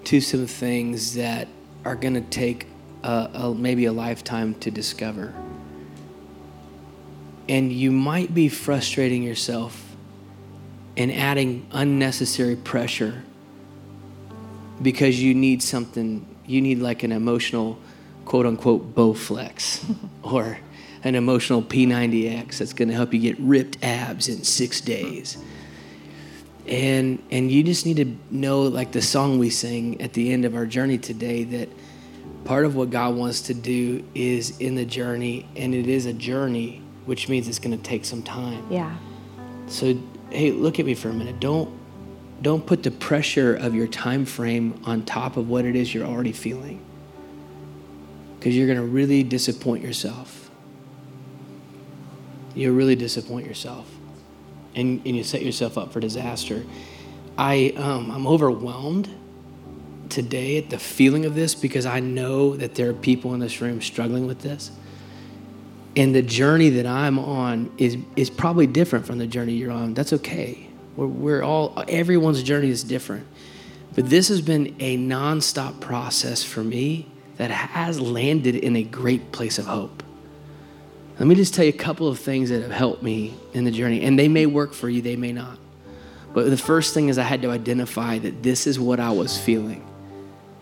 [0.05, 1.47] to some things that
[1.85, 2.67] are going to take
[3.03, 5.33] a, a, maybe a lifetime to discover.
[7.49, 9.95] And you might be frustrating yourself
[10.95, 13.23] and adding unnecessary pressure
[14.81, 17.77] because you need something, you need like an emotional
[18.25, 19.83] quote unquote Bowflex
[20.23, 20.57] or
[21.03, 25.37] an emotional P90X that's going to help you get ripped abs in six days.
[26.65, 30.45] And, and you just need to know, like the song we sing at the end
[30.45, 31.69] of our journey today, that
[32.45, 36.13] part of what God wants to do is in the journey, and it is a
[36.13, 38.65] journey, which means it's going to take some time.
[38.69, 38.95] Yeah.
[39.67, 39.97] So,
[40.29, 41.39] hey, look at me for a minute.
[41.39, 41.79] Don't
[42.41, 46.05] don't put the pressure of your time frame on top of what it is you're
[46.05, 46.83] already feeling
[48.43, 50.43] because you're going to really disappoint yourself
[52.55, 53.89] you really disappoint yourself
[54.75, 56.63] and, and you set yourself up for disaster.
[57.37, 59.09] I, um, I'm overwhelmed
[60.09, 63.61] today at the feeling of this because I know that there are people in this
[63.61, 64.71] room struggling with this.
[65.95, 69.93] And the journey that I'm on is, is probably different from the journey you're on.
[69.93, 70.69] That's okay.
[70.95, 73.27] We're, we're all, everyone's journey is different.
[73.95, 79.31] But this has been a nonstop process for me that has landed in a great
[79.31, 80.03] place of hope.
[81.19, 83.71] Let me just tell you a couple of things that have helped me in the
[83.71, 85.57] journey, and they may work for you, they may not.
[86.33, 89.37] But the first thing is I had to identify that this is what I was
[89.37, 89.85] feeling.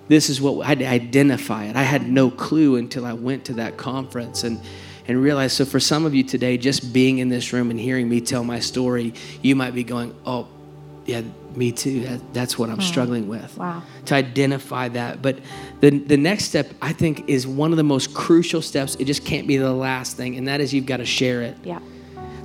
[0.10, 1.78] This is what I had to identify it.
[1.78, 4.60] I had no clue until I went to that conference and
[5.08, 5.56] and realized.
[5.56, 8.44] So for some of you today, just being in this room and hearing me tell
[8.44, 10.48] my story, you might be going, "Oh,
[11.06, 11.22] yeah,
[11.56, 12.02] me too.
[12.02, 12.82] That, that's what I'm hmm.
[12.82, 13.84] struggling with." Wow.
[14.06, 15.40] To identify that, but
[15.80, 18.96] the the next step I think is one of the most crucial steps.
[18.96, 21.58] It just can't be the last thing, and that is you've got to share it.
[21.64, 21.80] Yeah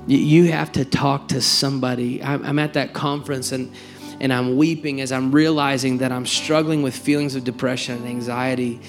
[0.09, 2.23] you have to talk to somebody.
[2.23, 3.73] I'm at that conference and
[4.19, 8.79] and I'm weeping as I'm realizing that I'm struggling with feelings of depression and anxiety.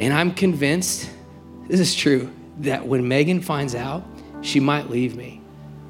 [0.00, 1.08] And I'm convinced,
[1.68, 4.04] this is true, that when Meghan finds out,
[4.40, 5.40] she might leave me.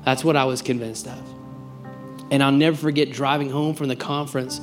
[0.04, 1.41] That's what I was convinced of.
[2.32, 4.58] And I'll never forget driving home from the conference.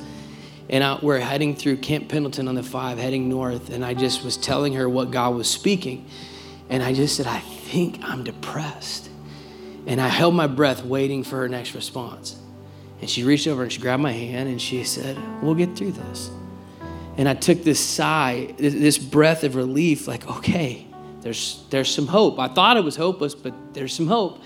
[0.68, 3.70] And I, we're heading through Camp Pendleton on the five, heading north.
[3.70, 6.10] And I just was telling her what God was speaking.
[6.68, 9.08] And I just said, I think I'm depressed.
[9.86, 12.36] And I held my breath waiting for her next response.
[13.00, 15.92] And she reached over and she grabbed my hand and she said, We'll get through
[15.92, 16.28] this.
[17.16, 20.88] And I took this sigh, this breath of relief, like, okay,
[21.20, 22.40] there's, there's some hope.
[22.40, 24.40] I thought it was hopeless, but there's some hope.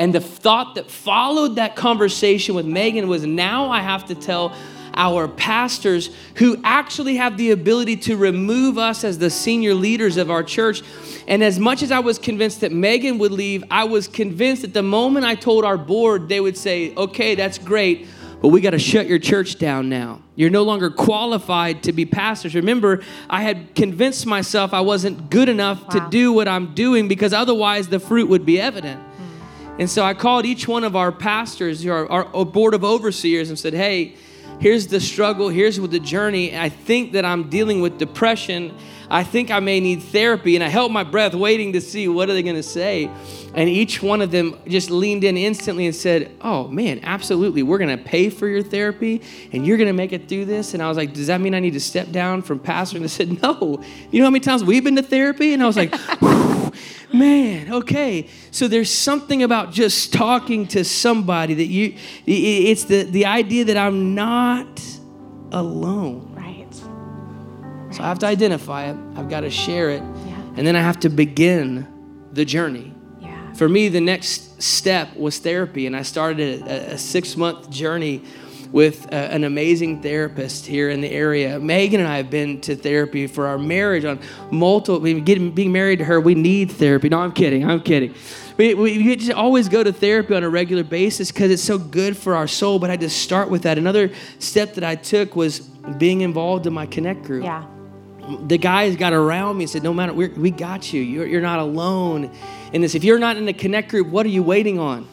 [0.00, 4.56] And the thought that followed that conversation with Meghan was now I have to tell
[4.94, 10.30] our pastors who actually have the ability to remove us as the senior leaders of
[10.30, 10.82] our church.
[11.28, 14.72] And as much as I was convinced that Meghan would leave, I was convinced that
[14.72, 18.08] the moment I told our board, they would say, okay, that's great,
[18.40, 20.22] but we got to shut your church down now.
[20.34, 22.54] You're no longer qualified to be pastors.
[22.54, 25.88] Remember, I had convinced myself I wasn't good enough wow.
[25.88, 29.02] to do what I'm doing because otherwise the fruit would be evident.
[29.78, 33.58] And so I called each one of our pastors, our, our board of overseers, and
[33.58, 34.14] said, hey,
[34.60, 36.56] here's the struggle, here's what the journey.
[36.56, 38.76] I think that I'm dealing with depression.
[39.10, 40.54] I think I may need therapy.
[40.54, 43.10] And I held my breath, waiting to see what are they going to say.
[43.54, 47.64] And each one of them just leaned in instantly and said, Oh man, absolutely.
[47.64, 50.74] We're going to pay for your therapy and you're going to make it through this.
[50.74, 52.96] And I was like, Does that mean I need to step down from pastor?
[52.96, 53.82] And they said, No.
[54.10, 55.52] You know how many times we've been to therapy?
[55.52, 55.92] And I was like,
[57.12, 58.28] man, okay.
[58.52, 61.96] So there's something about just talking to somebody that you,
[62.26, 64.80] it's the, the idea that I'm not
[65.52, 66.32] alone.
[66.34, 66.49] Right.
[67.92, 70.40] So I have to identify it, I've got to share it, yeah.
[70.56, 71.86] and then I have to begin
[72.32, 72.94] the journey.
[73.20, 73.52] Yeah.
[73.54, 78.22] For me, the next step was therapy, and I started a, a six month journey
[78.72, 81.58] with an amazing therapist here in the area.
[81.58, 85.98] Meghan and I have been to therapy for our marriage on multiple, getting, being married
[85.98, 87.08] to her, we need therapy.
[87.08, 88.14] No, I'm kidding, I'm kidding.
[88.56, 91.78] We, we, we just always go to therapy on a regular basis because it's so
[91.78, 93.78] good for our soul, but I had to start with that.
[93.78, 97.44] Another step that I took was being involved in my Connect group.
[97.44, 97.64] Yeah.
[98.46, 101.00] The guys got around me and said, No matter, we got you.
[101.00, 102.30] You're, you're not alone
[102.72, 102.94] in this.
[102.94, 105.08] If you're not in the Connect group, what are you waiting on?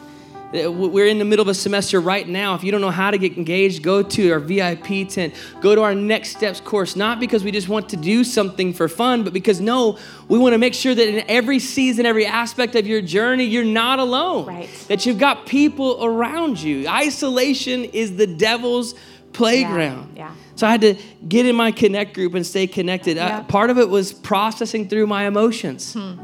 [0.48, 2.54] Uh, we're in the middle of a semester right now.
[2.54, 5.34] If you don't know how to get engaged, go to our VIP tent.
[5.60, 8.88] Go to our Next Steps course, not because we just want to do something for
[8.88, 12.76] fun, but because no, we want to make sure that in every season, every aspect
[12.76, 14.46] of your journey, you're not alone.
[14.46, 14.70] Right.
[14.88, 16.88] That you've got people around you.
[16.88, 18.94] Isolation is the devil's
[19.34, 20.16] playground.
[20.16, 20.28] Yeah.
[20.28, 20.34] yeah.
[20.58, 20.96] So I had to
[21.28, 23.16] get in my connect group and stay connected.
[23.16, 23.42] Yeah.
[23.42, 25.92] Part of it was processing through my emotions.
[25.92, 26.16] Hmm.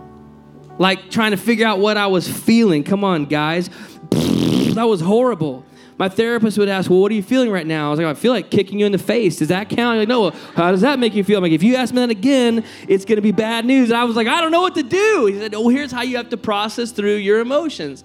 [0.77, 2.83] Like trying to figure out what I was feeling.
[2.83, 3.71] Come on, guys
[4.11, 5.65] that was horrible.
[5.99, 7.87] My therapist would ask, Well, what are you feeling right now?
[7.87, 9.37] I was like, I feel like kicking you in the face.
[9.37, 10.01] Does that count?
[10.01, 11.37] Like, no, how does that make you feel?
[11.37, 13.91] I'm like, if you ask me that again, it's gonna be bad news.
[13.91, 15.27] And I was like, I don't know what to do.
[15.27, 18.03] He said, Oh, here's how you have to process through your emotions.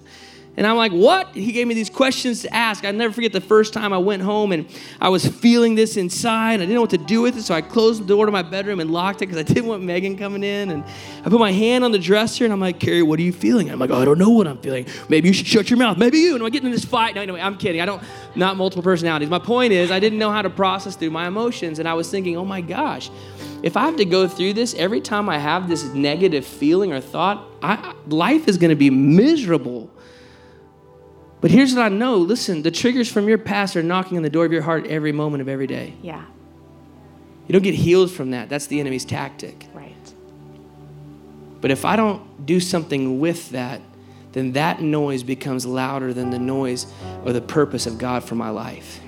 [0.56, 1.28] And I'm like, what?
[1.34, 2.84] He gave me these questions to ask.
[2.84, 4.66] I never forget the first time I went home and
[5.00, 6.54] I was feeling this inside.
[6.54, 8.42] I didn't know what to do with it, so I closed the door to my
[8.42, 10.70] bedroom and locked it because I didn't want Meghan coming in.
[10.70, 10.84] And
[11.24, 13.70] I put my hand on the dresser and I'm like, Carey, what are you feeling?
[13.70, 14.86] I'm like, oh, I don't know what I'm feeling.
[15.08, 15.96] Maybe you should shut your mouth.
[15.96, 16.34] Maybe you.
[16.34, 17.14] And I'm getting in this fight.
[17.14, 17.80] No, anyway, I'm kidding.
[17.80, 18.02] I don't,
[18.34, 19.30] not multiple personalities.
[19.30, 21.78] My point is, I didn't know how to process through my emotions.
[21.78, 23.10] And I was thinking, oh my gosh,
[23.62, 27.00] if I have to go through this every time I have this negative feeling or
[27.00, 29.90] thought, I, life is going to be miserable.
[31.40, 34.30] But here's what I know listen, the triggers from your past are knocking on the
[34.30, 35.94] door of your heart every moment of every day.
[36.02, 36.24] Yeah.
[37.46, 38.48] You don't get healed from that.
[38.48, 39.66] That's the enemy's tactic.
[39.74, 39.94] Right.
[41.60, 43.80] But if I don't do something with that,
[44.32, 46.86] then that noise becomes louder than the noise
[47.24, 49.00] or the purpose of God for my life.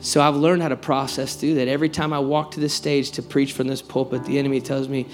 [0.00, 1.68] So I've learned how to process through that.
[1.68, 4.88] Every time I walk to this stage to preach from this pulpit, the enemy tells
[4.88, 5.06] me,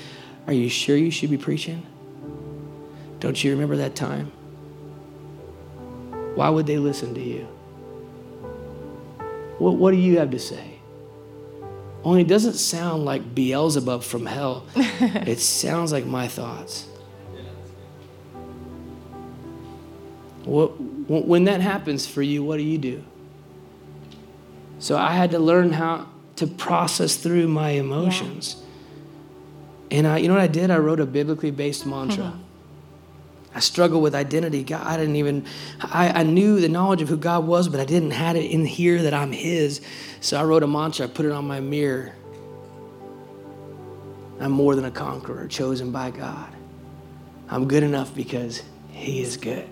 [0.47, 1.85] Are you sure you should be preaching?
[3.19, 4.31] Don't you remember that time?
[6.37, 7.49] Why would they listen to you?
[9.59, 10.79] What, what do you have to say?
[12.05, 14.67] Only it doesn't sound like Beelzebub from hell.
[14.77, 16.87] it sounds like my thoughts.
[20.45, 23.03] What, when that happens for you, what do you do?
[24.79, 26.07] So I had to learn how
[26.37, 28.57] to process through my emotions.
[29.91, 29.99] Yeah.
[29.99, 30.71] And I, you know what I did?
[30.71, 32.39] I wrote a biblically based mantra.
[33.57, 34.63] I struggled with identity.
[34.63, 35.47] God, I didn't even,
[35.81, 38.67] I, I knew the knowledge of who God was, but I didn't have it in
[38.67, 39.81] here that I'm His.
[40.21, 42.15] So I wrote a mantra, I put it on my mirror.
[44.41, 46.53] I'm more than a conqueror, chosen by God.
[47.49, 49.67] I'm good enough because He is good.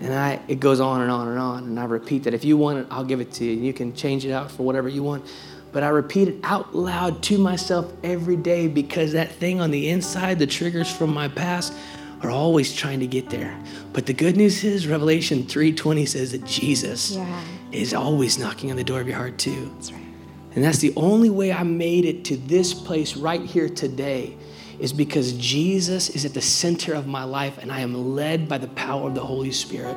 [0.00, 1.64] And I, it goes on and on and on.
[1.64, 3.60] And I repeat that if you want it, I'll give it to you.
[3.60, 5.26] You can change it out for whatever you want.
[5.72, 9.88] But I repeat it out loud to myself every day because that thing on the
[9.88, 11.72] inside, the triggers from my past,
[12.24, 13.56] are always trying to get there.
[13.92, 17.40] But the good news is Revelation 3:20 says that Jesus yeah.
[17.72, 19.70] is always knocking on the door of your heart too.
[19.74, 20.00] That's right.
[20.54, 24.36] And that's the only way I made it to this place right here today
[24.78, 28.58] is because Jesus is at the center of my life and I am led by
[28.58, 29.96] the power of the Holy Spirit.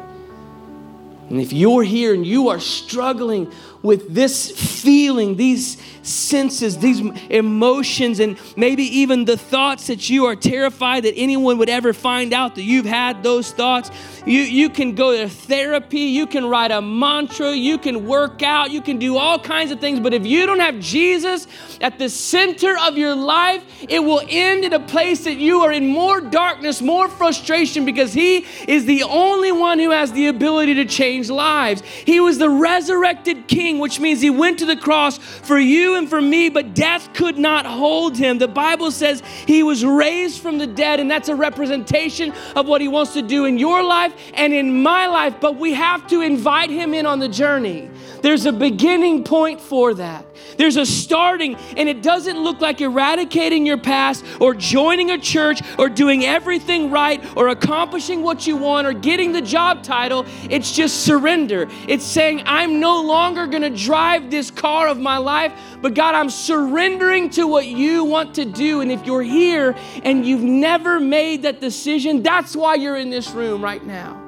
[1.29, 3.51] And if you're here and you are struggling
[3.81, 4.51] with this
[4.81, 6.99] feeling, these senses, these
[7.29, 12.33] emotions, and maybe even the thoughts that you are terrified that anyone would ever find
[12.33, 13.91] out that you've had those thoughts.
[14.25, 18.71] You, you can go to therapy, you can write a mantra, you can work out,
[18.71, 19.99] you can do all kinds of things.
[19.99, 21.47] But if you don't have Jesus
[21.81, 25.71] at the center of your life, it will end in a place that you are
[25.71, 30.75] in more darkness, more frustration, because He is the only one who has the ability
[30.75, 31.81] to change lives.
[31.81, 36.09] He was the resurrected King, which means He went to the cross for you and
[36.09, 38.37] for me, but death could not hold him.
[38.37, 42.81] The Bible says he was raised from the dead, and that's a representation of what
[42.81, 46.21] he wants to do in your life and in my life, but we have to
[46.21, 47.89] invite him in on the journey.
[48.21, 50.25] There's a beginning point for that.
[50.57, 55.61] There's a starting, and it doesn't look like eradicating your past or joining a church
[55.77, 60.25] or doing everything right or accomplishing what you want or getting the job title.
[60.49, 61.67] It's just surrender.
[61.87, 66.15] It's saying, I'm no longer going to drive this car of my life, but God,
[66.15, 68.81] I'm surrendering to what you want to do.
[68.81, 73.31] And if you're here and you've never made that decision, that's why you're in this
[73.31, 74.26] room right now.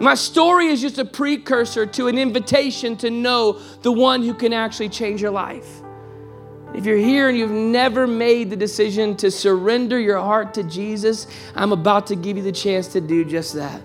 [0.00, 4.52] My story is just a precursor to an invitation to know the one who can
[4.52, 5.82] actually change your life.
[6.74, 11.26] If you're here and you've never made the decision to surrender your heart to Jesus,
[11.54, 13.80] I'm about to give you the chance to do just that.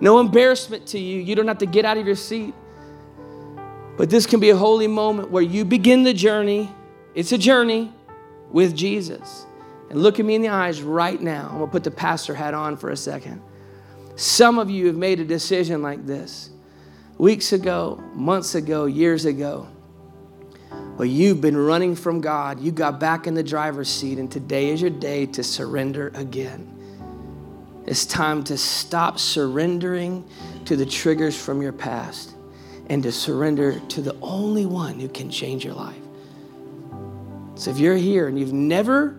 [0.00, 1.20] No embarrassment to you.
[1.20, 2.52] You don't have to get out of your seat.
[3.96, 6.68] But this can be a holy moment where you begin the journey.
[7.14, 7.92] It's a journey
[8.50, 9.46] with Jesus.
[9.88, 11.48] And look at me in the eyes right now.
[11.50, 13.40] I'm going to put the pastor hat on for a second.
[14.16, 16.50] Some of you have made a decision like this
[17.18, 19.68] weeks ago, months ago, years ago,
[20.96, 22.58] Well, you've been running from God.
[22.58, 26.72] You got back in the driver's seat, and today is your day to surrender again.
[27.86, 30.24] It's time to stop surrendering
[30.64, 32.34] to the triggers from your past
[32.88, 36.00] and to surrender to the only one who can change your life.
[37.56, 39.18] So if you're here and you've never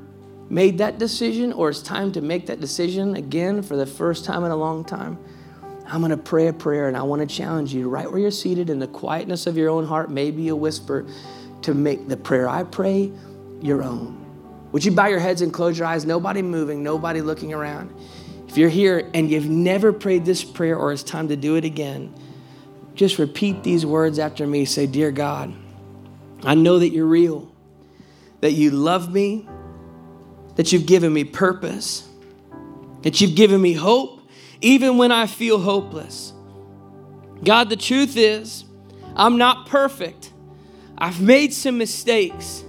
[0.50, 4.44] made that decision or it's time to make that decision again for the first time
[4.44, 5.18] in a long time,
[5.86, 8.32] I'm going to pray a prayer and I want to challenge you right where you're
[8.32, 11.06] seated in the quietness of your own heart, maybe a whisper,
[11.62, 13.12] to make the prayer I pray
[13.62, 14.24] your own.
[14.72, 16.06] Would you bow your heads and close your eyes?
[16.06, 17.94] Nobody moving, nobody looking around.
[18.48, 21.66] If you're here and you've never prayed this prayer or it's time to do it
[21.66, 22.14] again,
[22.94, 24.66] just repeat these words after me.
[24.66, 25.54] Say, Dear God,
[26.44, 27.52] I know that you're real,
[28.42, 29.48] that you love me,
[30.58, 32.08] that you've given me purpose,
[33.04, 34.22] that you've given me hope,
[34.60, 36.34] even when I feel hopeless.
[37.44, 38.66] God, the truth is,
[39.16, 40.34] I'm not perfect.
[40.98, 42.64] I've made some mistakes.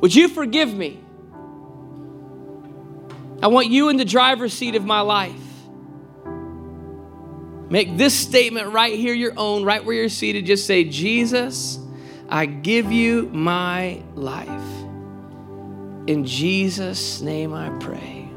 [0.00, 1.00] Would you forgive me?
[3.40, 5.34] I want you in the driver's seat of my life.
[7.70, 10.46] Make this statement right here your own, right where you're seated.
[10.46, 11.78] Just say, Jesus,
[12.28, 14.87] I give you my life.
[16.08, 18.30] In Jesus' name I pray.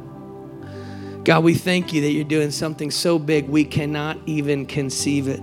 [1.23, 5.39] God, we thank you that you're doing something so big we cannot even conceive it.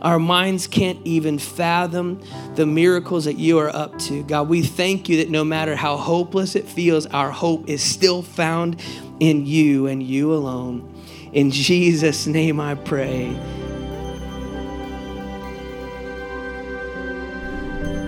[0.00, 2.22] Our minds can't even fathom
[2.54, 4.22] the miracles that you are up to.
[4.22, 8.22] God, we thank you that no matter how hopeless it feels, our hope is still
[8.22, 8.80] found
[9.18, 10.88] in you and you alone.
[11.32, 13.36] In Jesus' name I pray.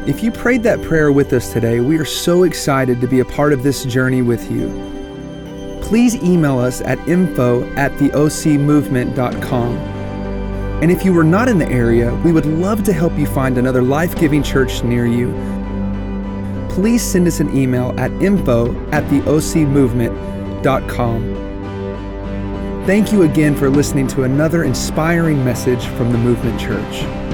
[0.06, 3.24] If you prayed that prayer with us today, we are so excited to be a
[3.24, 4.68] part of this journey with you.
[5.82, 9.76] Please email us at info at theocmovement.com.
[10.80, 13.58] And if you were not in the area, we would love to help you find
[13.58, 15.32] another life giving church near you.
[16.70, 21.34] Please send us an email at info at theocmovement.com.
[22.86, 27.25] Thank you again for listening to another inspiring message from the Movement Church.